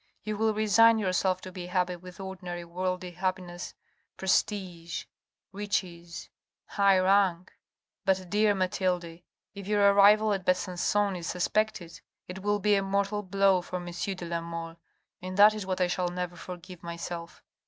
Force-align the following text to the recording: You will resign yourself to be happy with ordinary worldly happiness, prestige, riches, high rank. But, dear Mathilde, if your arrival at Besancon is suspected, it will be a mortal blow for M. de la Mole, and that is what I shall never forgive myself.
You 0.23 0.35
will 0.35 0.55
resign 0.55 0.97
yourself 0.97 1.41
to 1.41 1.51
be 1.51 1.67
happy 1.67 1.95
with 1.95 2.19
ordinary 2.19 2.65
worldly 2.65 3.11
happiness, 3.11 3.75
prestige, 4.17 5.05
riches, 5.51 6.27
high 6.65 6.97
rank. 6.97 7.53
But, 8.03 8.31
dear 8.31 8.55
Mathilde, 8.55 9.19
if 9.53 9.67
your 9.67 9.93
arrival 9.93 10.33
at 10.33 10.43
Besancon 10.43 11.15
is 11.17 11.27
suspected, 11.27 12.01
it 12.27 12.39
will 12.41 12.57
be 12.57 12.73
a 12.73 12.81
mortal 12.81 13.21
blow 13.21 13.61
for 13.61 13.75
M. 13.75 13.91
de 13.93 14.25
la 14.25 14.41
Mole, 14.41 14.77
and 15.21 15.37
that 15.37 15.53
is 15.53 15.67
what 15.67 15.79
I 15.79 15.85
shall 15.85 16.07
never 16.09 16.35
forgive 16.35 16.81
myself. 16.81 17.43